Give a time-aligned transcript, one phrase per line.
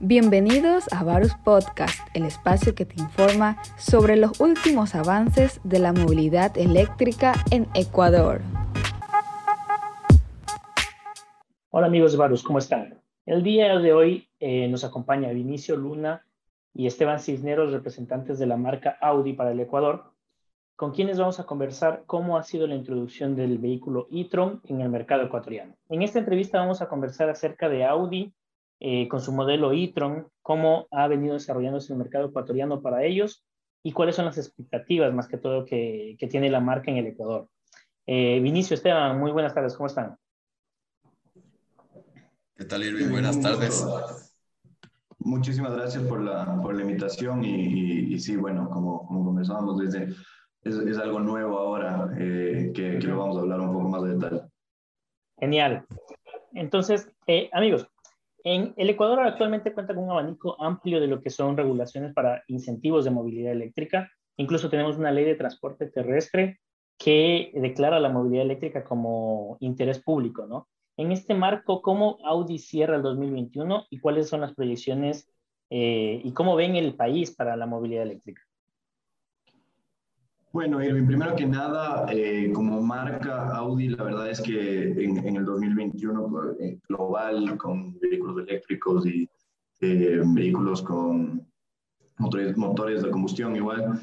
[0.00, 5.92] Bienvenidos a Varus Podcast, el espacio que te informa sobre los últimos avances de la
[5.92, 8.40] movilidad eléctrica en Ecuador.
[11.70, 13.02] Hola amigos de Varus, ¿cómo están?
[13.26, 16.24] El día de hoy eh, nos acompaña Vinicio Luna
[16.72, 20.12] y Esteban Cisneros, representantes de la marca Audi para el Ecuador,
[20.76, 24.90] con quienes vamos a conversar cómo ha sido la introducción del vehículo e-tron en el
[24.90, 25.74] mercado ecuatoriano.
[25.88, 28.32] En esta entrevista vamos a conversar acerca de Audi
[28.80, 33.44] eh, con su modelo e-tron, cómo ha venido desarrollándose el mercado ecuatoriano para ellos
[33.82, 37.06] y cuáles son las expectativas más que todo que, que tiene la marca en el
[37.06, 37.48] Ecuador.
[38.06, 40.16] Eh, Vinicio, Esteban, muy buenas tardes, ¿cómo están?
[42.56, 43.10] ¿Qué tal, Irving?
[43.10, 43.86] Buenas tardes.
[45.18, 50.14] Muchísimas gracias por la, por la invitación y, y, sí, bueno, como, como conversábamos desde,
[50.62, 54.02] es, es algo nuevo ahora eh, que, que, lo vamos a hablar un poco más
[54.02, 54.42] de detalle.
[55.38, 55.84] Genial.
[56.52, 57.88] Entonces, eh, amigos,
[58.44, 62.42] en el Ecuador actualmente cuenta con un abanico amplio de lo que son regulaciones para
[62.48, 64.10] incentivos de movilidad eléctrica.
[64.36, 66.60] Incluso tenemos una ley de transporte terrestre
[66.96, 70.68] que declara la movilidad eléctrica como interés público, ¿no?
[70.96, 75.30] En este marco, ¿cómo Audi cierra el 2021 y cuáles son las proyecciones
[75.70, 78.42] eh, y cómo ven el país para la movilidad eléctrica?
[80.58, 85.36] Bueno, Irving, primero que nada, eh, como marca Audi, la verdad es que en, en
[85.36, 89.30] el 2021 eh, global, con vehículos eléctricos y
[89.80, 91.46] eh, vehículos con
[92.18, 94.00] motores, motores de combustión igual,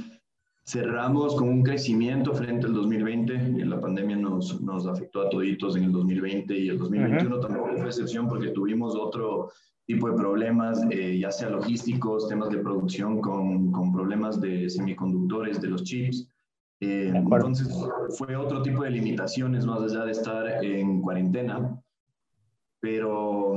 [0.66, 5.76] cerramos con un crecimiento frente al 2020 y la pandemia nos, nos afectó a toditos
[5.76, 7.42] en el 2020 y el 2021 uh -huh.
[7.42, 9.52] tampoco fue excepción porque tuvimos otro
[9.86, 15.60] tipo de problemas, eh, ya sea logísticos, temas de producción con, con problemas de semiconductores,
[15.60, 16.30] de los chips.
[16.86, 17.68] Eh, entonces
[18.18, 21.82] fue otro tipo de limitaciones más allá de estar en cuarentena,
[22.80, 23.56] pero,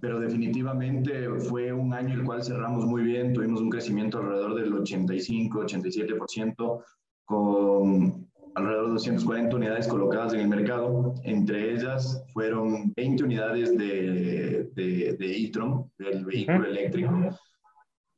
[0.00, 4.72] pero definitivamente fue un año el cual cerramos muy bien, tuvimos un crecimiento alrededor del
[4.72, 6.82] 85-87%
[7.26, 14.70] con alrededor de 240 unidades colocadas en el mercado, entre ellas fueron 20 unidades de,
[14.74, 17.12] de, de e-tron, del vehículo eléctrico.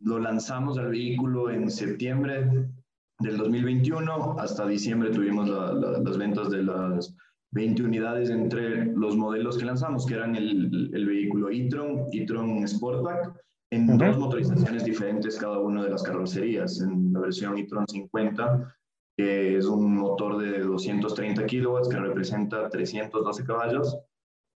[0.01, 2.69] Lo lanzamos al vehículo en septiembre
[3.19, 7.15] del 2021 hasta diciembre tuvimos la, la, las ventas de las
[7.53, 13.33] 20 unidades entre los modelos que lanzamos, que eran el, el vehículo e-tron, e-tron Sportback,
[13.73, 14.07] en uh -huh.
[14.09, 16.81] dos motorizaciones diferentes cada una de las carrocerías.
[16.81, 18.75] En la versión e-tron 50,
[19.17, 23.97] que es un motor de 230 kilowatts que representa 312 caballos,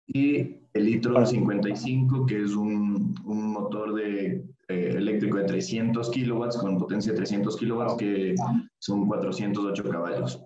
[0.07, 6.57] y el e-tron 55, que es un, un motor de eh, eléctrico de 300 kilowatts
[6.57, 8.35] con potencia de 300 kilowatts que
[8.79, 10.43] son 408 caballos.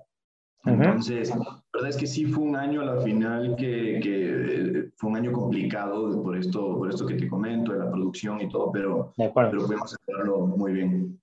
[0.63, 5.09] Entonces, la verdad es que sí fue un año a la final que, que, fue
[5.09, 8.71] un año complicado por esto, por esto que te comento, de la producción y todo,
[8.71, 11.19] pero, pero pudimos hacerlo muy bien.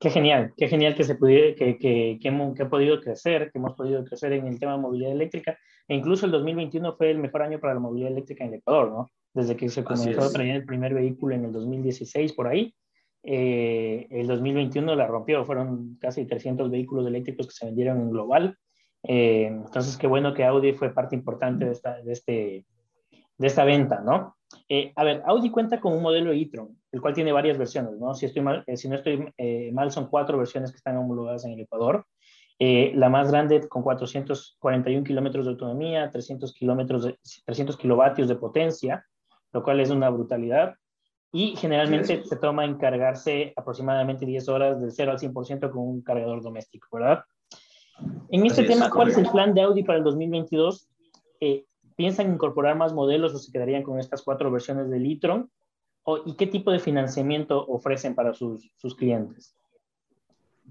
[0.00, 3.50] Qué genial, qué genial que se pudiera, que, que, que, hemos, que ha podido crecer,
[3.50, 5.58] que hemos podido crecer en el tema de movilidad eléctrica.
[5.88, 8.90] E incluso el 2021 fue el mejor año para la movilidad eléctrica en el Ecuador,
[8.90, 9.10] ¿no?
[9.34, 12.74] Desde que se comenzó a traer el primer vehículo en el 2016 por ahí,
[13.22, 18.56] eh, el 2021 la rompió, fueron casi 300 vehículos eléctricos que se vendieron en global.
[19.02, 22.64] Eh, entonces, qué bueno que Audi fue parte importante de esta, de este,
[23.38, 24.36] de esta venta, ¿no?
[24.68, 28.14] Eh, a ver, Audi cuenta con un modelo e-tron, el cual tiene varias versiones, ¿no?
[28.14, 31.44] Si, estoy mal, eh, si no estoy eh, mal, son cuatro versiones que están homologadas
[31.44, 32.06] en el Ecuador.
[32.58, 39.04] la más grande con 441 kilómetros de autonomía, 300, kilómetros de, 300 kilovatios de potencia,
[39.52, 40.74] lo cual es una brutalidad.
[41.30, 46.42] Y generalmente se toma encargarse aproximadamente 10 horas del 0 al 100% con un cargador
[46.42, 47.22] doméstico, ¿verdad?
[48.30, 50.88] En este Así tema, es, ¿cuál es el plan de Audi para el 2022?
[51.40, 51.64] Eh,
[51.98, 55.50] ¿Piensan incorporar más modelos o se quedarían con estas cuatro versiones del e-tron?
[56.26, 59.56] ¿Y qué tipo de financiamiento ofrecen para sus, sus clientes?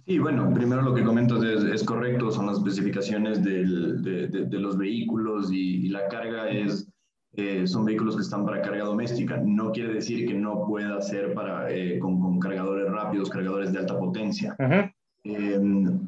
[0.06, 4.46] Sí, bueno, primero lo que comentas es, es correcto, son las especificaciones del, de, de,
[4.46, 6.88] de, los vehículos y, y la carga es
[7.34, 9.36] eh, son vehículos que están para carga doméstica.
[9.44, 13.80] No quiere decir que no pueda ser para, eh, con, con, cargadores rápidos, cargadores de
[13.80, 14.56] alta potencia.
[14.60, 14.94] Uh -huh.
[15.26, 16.00] eh,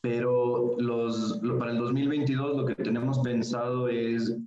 [0.00, 4.38] pero los, lo, para el 2022 lo que tenemos pensado es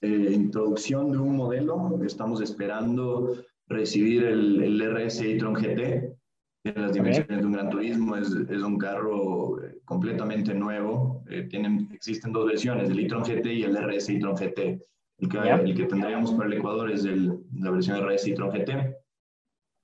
[0.00, 2.00] eh, introducción de un modelo.
[2.04, 3.34] Estamos esperando
[3.66, 6.14] recibir el, el RS e-tron GT
[6.64, 8.16] en las dimensiones de un Gran Turismo.
[8.16, 11.24] Es, es un carro eh, completamente nuevo.
[11.28, 14.80] Eh, tienen, existen dos versiones, el e-tron GT y el RS e-tron GT.
[15.20, 18.94] El que, el que, tendríamos para el Ecuador es el, la versión RS e-tron GT,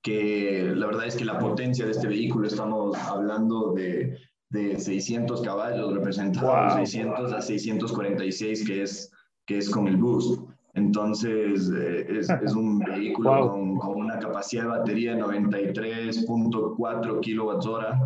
[0.00, 4.16] que la verdad es que la potencia de este vehículo, estamos hablando de,
[4.50, 6.86] de 600 caballos, representados wow.
[6.86, 9.10] 600 a 646, que es,
[9.46, 10.40] que es con el boost.
[10.74, 17.66] Entonces, eh, es, es, un vehículo con, con, una capacidad de batería de 93.4 kilowatts
[17.66, 18.00] hora,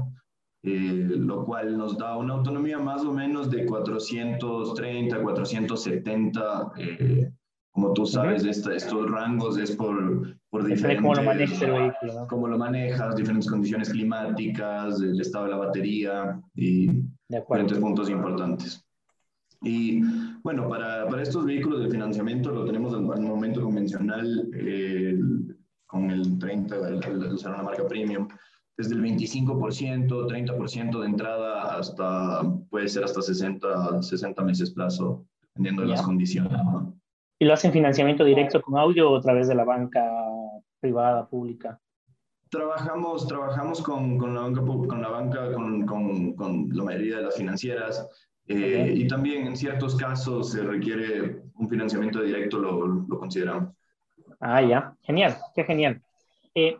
[0.62, 6.72] eh, lo cual nos da una autonomía más o menos de 430, 470.
[6.76, 7.30] Eh,
[7.72, 11.00] como tú sabes, estos rangos es por, por diferentes...
[11.00, 12.26] ¿Cómo lo manejas el vehículo?
[12.28, 16.90] Cómo lo manejas, diferentes condiciones climáticas, el estado de la batería y
[17.28, 18.87] diferentes puntos importantes.
[19.62, 20.02] Y
[20.42, 25.18] bueno, para, para, estos vehículos de financiamiento lo tenemos al, momento convencional eh,
[25.86, 28.28] con el 30, el, usar una marca premium,
[28.76, 35.82] desde el 25%, 30% de entrada hasta, puede ser hasta 60, 60 meses plazo, dependiendo
[35.82, 36.52] de las condiciones.
[37.40, 40.04] ¿Y lo hacen financiamiento directo con audio o a través de la banca
[40.80, 41.80] privada, pública?
[42.50, 47.22] Trabajamos, trabajamos con, con la banca, con, la, banca con, con, con la mayoría de
[47.24, 48.08] las financieras.
[48.48, 53.74] Eh, y también en ciertos casos se requiere un financiamiento directo, lo, lo consideramos.
[54.40, 56.00] Ah, ya, genial, qué genial.
[56.54, 56.78] Eh,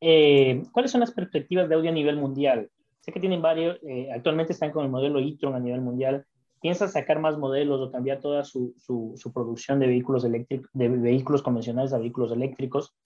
[0.00, 2.70] eh, ¿Cuáles son las perspectivas de audio a nivel mundial?
[3.00, 3.78] Sé que tienen varios,
[4.14, 6.24] actualmente están con el modelo e-tron a nivel mundial.
[6.62, 10.88] ¿Piensan sacar más modelos o cambiar toda su, su, su producción de vehículos, eléctricos, de
[10.88, 12.96] vehículos convencionales a vehículos eléctricos?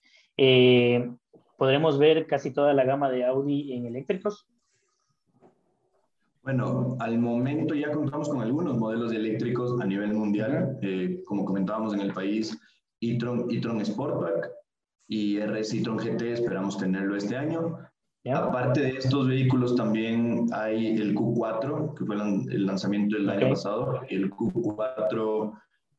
[1.56, 4.46] ¿Podremos ver casi toda la gama de Audi en eléctricos?
[6.48, 11.92] Bueno, al momento ya contamos con algunos modelos eléctricos a nivel mundial, eh, como comentábamos
[11.92, 12.58] en el país,
[13.02, 14.50] e-tron, e Sportback
[15.08, 17.76] y RS e-tron GT, esperamos tenerlo este año.
[18.32, 24.00] Aparte de estos vehículos también hay el Q4, que fue el lanzamiento del año pasado,
[24.08, 25.52] el Q4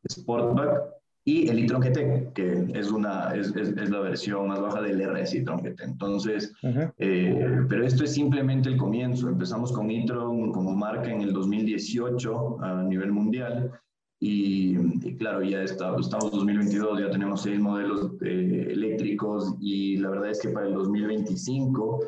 [0.10, 0.99] Sportback
[1.30, 5.36] y el e-tron GT, que es, una, es, es, la versión más baja del RS
[5.36, 5.84] e-tron GT.
[5.84, 6.52] Entonces,
[6.98, 9.30] eh, pero esto es simplemente el comienzo.
[9.30, 13.72] Empezamos con e-tron como marca en el 2018 a nivel mundial
[14.20, 14.76] y,
[15.18, 20.32] claro, ya está, estamos en 2022, ya tenemos seis modelos eh, eléctricos y la verdad
[20.32, 22.00] es que para el 2025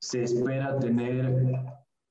[0.00, 1.54] se espera tener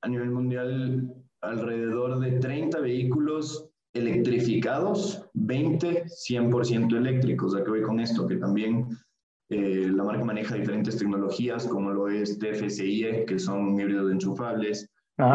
[0.02, 7.56] a nivel mundial alrededor de 30 vehículos electrificados, 20 100% eléctricos.
[7.56, 8.28] ¿A qué voy con esto?
[8.28, 8.88] Que también
[9.50, 14.90] eh, la marca maneja diferentes tecnologías, como lo es TFSIe, que son híbridos enchufables.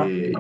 [0.07, 0.33] Eh,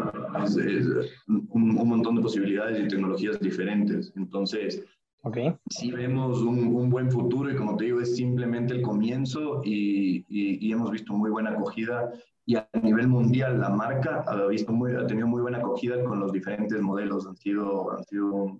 [1.26, 4.10] un, montón de posibilidades y tecnologías diferentes.
[4.16, 4.82] Entonces,
[5.22, 5.54] okay.
[5.68, 10.72] si vemos un, buen futuro y como te digo, es simplemente el comienzo y, y
[10.72, 12.10] hemos visto muy buena acogida
[12.46, 16.20] y a nivel mundial la marca ha, visto muy, ha tenido muy buena acogida con
[16.20, 18.58] los diferentes modelos, han sido, han sido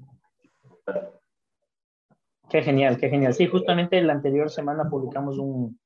[2.49, 3.35] Qué genial, qué genial.
[3.35, 5.79] Sí, justamente la anterior semana publicamos un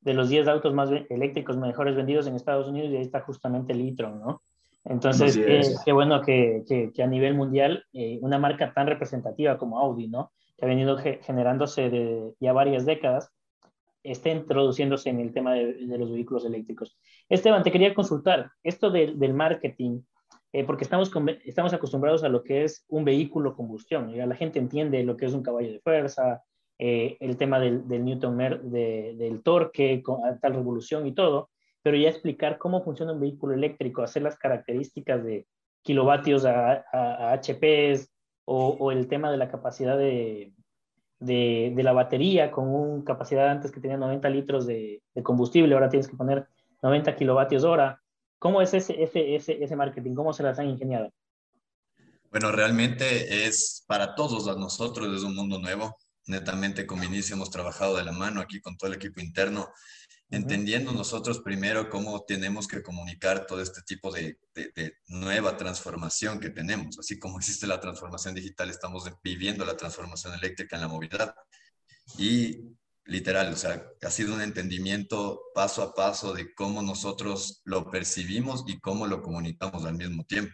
[0.00, 3.72] de los 10 autos más eléctricos mejores vendidos en Estados Unidos y ahí está justamente
[3.72, 4.42] el e-tron, ¿no?
[4.84, 5.36] Entonces,
[5.84, 6.62] qué, bueno que,
[6.94, 10.30] que, a nivel mundial eh, una marca tan representativa como Audi, ¿no?
[10.56, 13.32] Que ha venido generándose de ya varias décadas,
[14.10, 16.98] esté introduciéndose en el tema de, los vehículos eléctricos.
[17.28, 20.00] Esteban, te quería consultar, esto del marketing,
[20.52, 21.10] eh, porque estamos,
[21.44, 25.26] estamos acostumbrados a lo que es un vehículo combustión, ya la gente entiende lo que
[25.26, 26.42] es un caballo de fuerza,
[26.78, 31.50] eh, el tema del, Newton de, del torque, con tal revolución y todo,
[31.82, 35.46] pero ya explicar cómo funciona un vehículo eléctrico, hacer las características de
[35.82, 38.10] kilovatios a, a, HPs
[38.44, 40.52] o, el tema de la capacidad de,
[41.18, 46.08] de, la batería con una capacidad antes que tenía 90 litros de, combustible, ahora tienes
[46.08, 46.46] que poner
[46.82, 48.00] 90 kilovatios hora.
[48.38, 50.14] ¿Cómo es ese, ese, ese, marketing?
[50.14, 51.10] ¿Cómo se las han ingeniado?
[52.30, 55.96] Bueno, realmente es para todos nosotros, es un mundo nuevo.
[56.26, 59.68] Netamente con inicio hemos trabajado de la mano aquí con todo el equipo interno
[60.30, 64.38] entendiendo nosotros primero cómo tenemos que comunicar todo este tipo de,
[65.08, 66.98] nueva transformación que tenemos.
[66.98, 71.34] Así como existe la transformación digital, estamos viviendo la transformación eléctrica en la movilidad.
[72.18, 77.90] Y literal, o sea, ha sido un entendimiento paso a paso de cómo nosotros lo
[77.90, 80.52] percibimos y cómo lo comunicamos al mismo tiempo.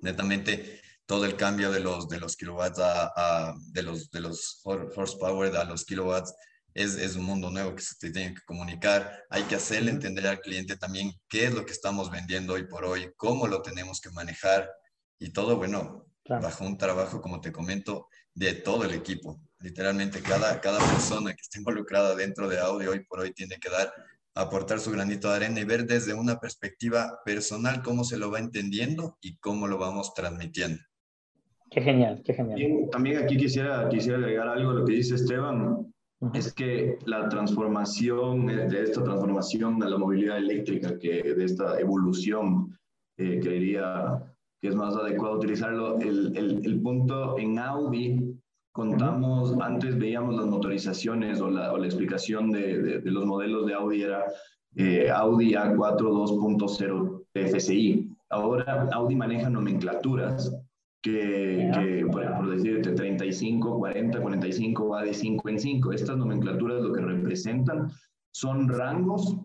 [0.00, 5.64] Netamente, todo el cambio de los, de kilowatts a, de, los, de los horsepower a
[5.64, 6.34] los kilowatts
[6.78, 9.24] es, un mundo nuevo que se tiene que comunicar.
[9.30, 12.84] Hay que hacerle entender al cliente también qué es lo que estamos vendiendo hoy por
[12.84, 14.70] hoy, cómo lo tenemos que manejar
[15.18, 19.40] y todo, bueno, bajo un trabajo, como te comento, de todo el equipo.
[19.58, 23.70] Literalmente cada, cada persona que esté involucrada dentro de audio hoy por hoy tiene que
[23.70, 23.92] dar,
[24.34, 28.38] aportar su granito de arena y ver desde una perspectiva personal cómo se lo va
[28.38, 30.80] entendiendo y cómo lo vamos transmitiendo.
[31.70, 32.88] Qué genial, qué genial.
[32.92, 35.92] También, aquí quisiera, quisiera agregar algo a lo que dice Esteban
[36.34, 42.76] es que la transformación, de esta transformación de la movilidad eléctrica, que de esta evolución,
[43.16, 44.22] eh, creería
[44.60, 48.36] que es más adecuado utilizarlo, el, el, el, punto en Audi,
[48.72, 53.74] contamos, antes veíamos las motorizaciones o la, o la explicación de, de, los modelos de
[53.74, 54.24] Audi era
[54.74, 58.08] eh, Audi A4 2.0 FCI.
[58.30, 60.52] Ahora Audi maneja nomenclaturas
[61.12, 65.92] que, que por, por, decirte 35, 40, 45 va de 5 en 5.
[65.92, 67.90] Estas nomenclaturas lo que representan
[68.32, 69.36] son rangos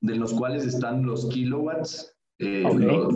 [0.00, 3.08] de los cuales están los kilowatts, eh, lo,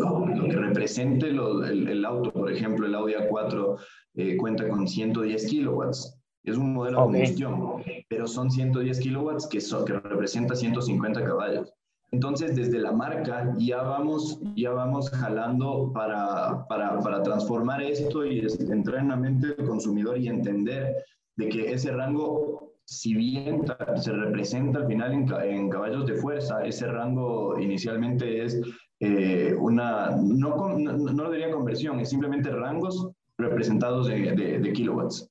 [0.48, 2.32] que represente el, el, auto.
[2.32, 3.76] Por ejemplo, el Audi A4
[4.14, 6.18] eh, cuenta con 110 kilowatts.
[6.44, 11.72] Es un modelo de combustión, pero son 110 kilowatts que, son, que representa 150 caballos.
[12.12, 18.46] Entonces, desde la marca ya vamos, ya vamos jalando para, para, para transformar esto y
[18.70, 21.04] entrar en la mente del consumidor y entender
[21.36, 23.62] de que ese rango, si bien
[23.96, 28.60] se representa al final en, en caballos de fuerza, ese rango inicialmente es
[29.00, 35.28] eh, una, no, no, no, diría conversión, es simplemente rangos representados de, de, kilowatts.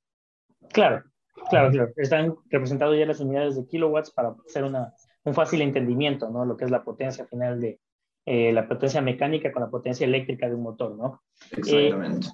[0.71, 1.03] Claro,
[1.49, 1.91] claro, claro.
[1.95, 4.93] Están representados ya las unidades de kilowatts para hacer una,
[5.25, 6.45] un fácil entendimiento, ¿no?
[6.45, 7.79] Lo que es la potencia final de
[8.25, 11.21] eh, la potencia mecánica con la potencia eléctrica de un motor, ¿no?
[11.51, 12.27] Exactamente.
[12.27, 12.31] Eh,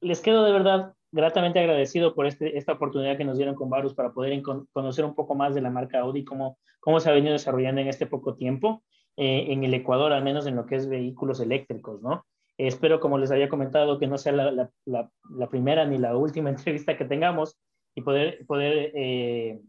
[0.00, 3.94] les quedo de verdad gratamente agradecido por este, esta oportunidad que nos dieron con Varus
[3.94, 4.42] para poder
[4.72, 7.88] conocer un poco más de la marca Audi, cómo, cómo se ha venido desarrollando en
[7.88, 8.82] este poco tiempo,
[9.16, 12.24] eh, en el Ecuador, al menos en lo que es vehículos eléctricos, ¿no?
[12.66, 16.50] espero, como les había comentado, que no sea la, la, la, primera ni la última
[16.50, 17.58] entrevista que tengamos
[17.94, 19.60] y poder, poder eh,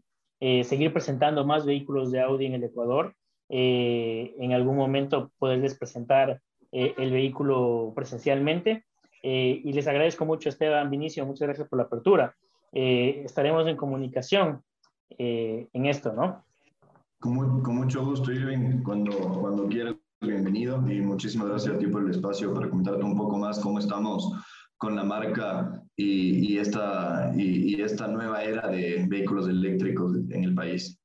[0.44, 3.14] eh, seguir presentando más vehículos de Audi en el Ecuador.
[3.48, 6.40] en algún momento poderles presentar
[6.72, 8.84] el vehículo presencialmente
[9.22, 12.34] eh, y les agradezco mucho, Esteban Vinicio, muchas gracias por la apertura.
[12.72, 14.62] Eh, estaremos en comunicación
[15.10, 16.44] eh, en esto, ¿no?
[17.20, 22.02] Con, con, mucho gusto, Irving, cuando, cuando quieras, bienvenido y muchísimas gracias a ti por
[22.02, 24.32] el espacio para comentarte un poco más cómo estamos
[24.82, 30.42] con la marca y, y esta, y, y esta nueva era de vehículos eléctricos en
[30.42, 31.00] el país.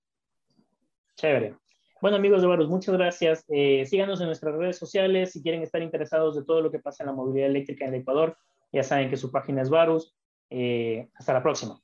[1.15, 1.53] Chévere.
[2.01, 3.45] Bueno, amigos de Varus, muchas gracias.
[3.49, 7.03] Eh, síganos en nuestras redes sociales si quieren estar interesados de todo lo que pasa
[7.03, 8.35] en la movilidad eléctrica en el Ecuador.
[8.71, 10.15] Ya saben que su página es Varus.
[10.49, 11.79] Eh, hasta la próxima.